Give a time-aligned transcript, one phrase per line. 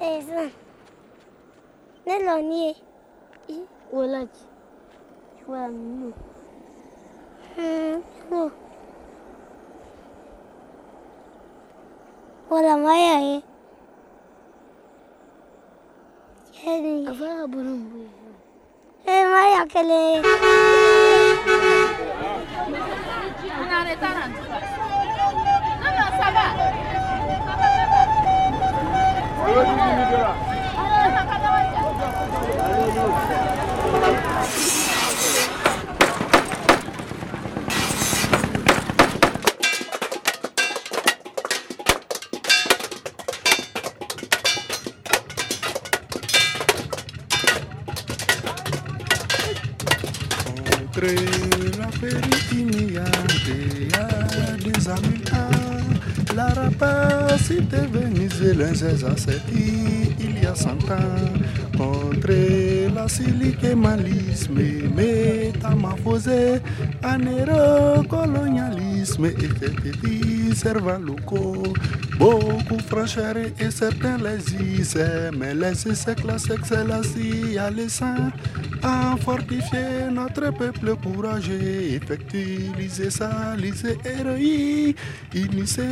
[0.00, 0.48] ẹ̀sán
[2.04, 2.60] mélòó ni
[3.54, 4.44] ìwọ lọ́jì
[5.40, 6.08] ìwọ àmì nù.
[12.50, 13.36] Wala maya ye.
[16.62, 16.92] Yeni.
[17.06, 17.98] Kafaya bunun bu.
[19.06, 20.00] E maya kele.
[23.60, 24.30] Ana retaran.
[26.18, 26.52] Sabah.
[50.96, 51.14] Entre
[51.78, 55.26] la péritignante, y a des amis.
[56.36, 59.40] La rapacité vénézuélienne, c'est
[60.20, 61.32] il y a cent ans.
[61.74, 62.34] Contre
[62.94, 64.60] la silique et malisme,
[64.94, 66.60] métamorphosé,
[67.02, 71.72] anéro-colonialisme, et servants locaux.
[72.18, 78.32] Beaucoup franchir et certains les essaient, mais laisser ces classes excellencies à l'essence
[78.82, 84.96] à fortifier notre peuple courageux, effectualiser sa lycée héroïque,
[85.34, 85.84] initier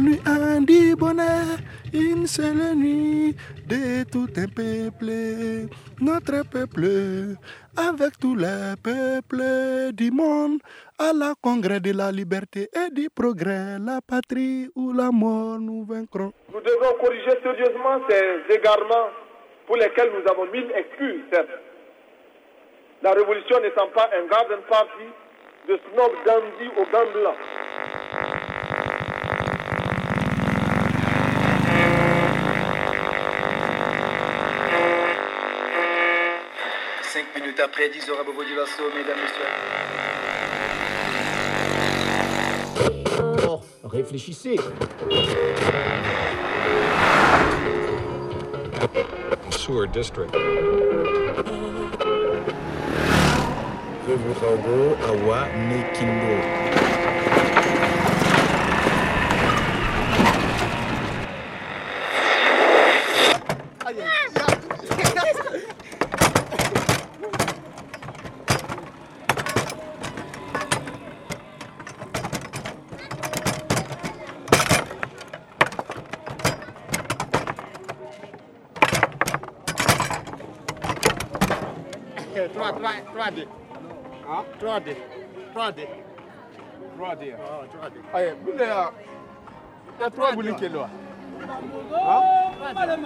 [0.00, 1.58] lui un dit bonheur,
[1.92, 3.34] une seule nuit
[3.68, 5.68] de tout un peuple,
[6.00, 7.36] notre peuple,
[7.76, 10.58] avec tous les peuples du monde,
[10.98, 15.84] à la congrès de la liberté et du progrès, la patrie ou la mort, nous
[15.84, 16.32] vaincrons.
[16.52, 19.10] Nous devons corriger sérieusement ces égarements
[19.66, 21.48] pour lesquels nous avons mille excuses, certes.
[23.02, 25.06] La révolution n'étant pas un garden party
[25.68, 27.36] de snob dandy aux gants blancs.
[37.50, 39.44] minutes après 10 heures à Beauvau du Lasso, mesdames, messieurs.
[43.84, 44.56] Réfléchissez.
[49.50, 50.30] Sewer District.
[82.30, 83.46] 3, 3, 3D.
[84.60, 84.96] 3D.
[85.54, 85.78] 3D.
[86.98, 87.34] 3D.
[87.38, 87.94] Oh, 3D.
[88.14, 88.70] Allez, vous voulez...
[89.98, 90.88] Il 3 qui est là.
[91.40, 92.22] Hein?
[92.76, 92.96] Allez,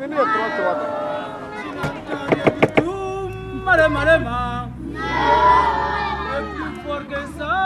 [0.00, 0.28] il y a 3,
[0.58, 0.76] 3.
[3.64, 4.24] Malem,
[6.54, 7.58] plus fort que ça.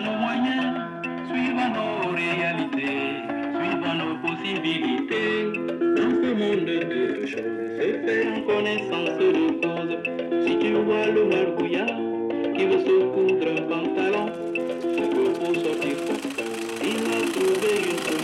[0.00, 0.76] Nos moyens,
[1.28, 3.22] suivant nos réalités,
[3.58, 5.52] suivant nos possibilités.
[5.96, 9.30] Dans ce monde de choses, se fait en connaissance de
[9.62, 9.94] cause.
[10.46, 11.98] Si tu vois le margouillard
[12.56, 14.26] qui veut se coudre un pantalon,
[14.82, 15.96] c'est que pour sortir
[16.82, 18.17] il a trouvé une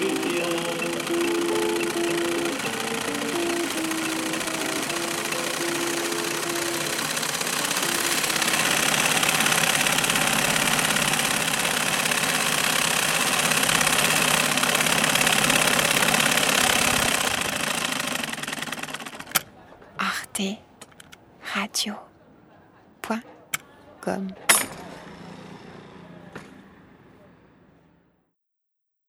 [20.34, 22.00] Radio.com